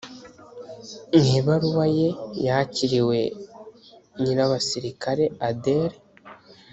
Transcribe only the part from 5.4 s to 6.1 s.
adèle